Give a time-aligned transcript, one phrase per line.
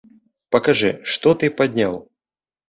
[0.55, 1.93] Пакажы, што ты падняў!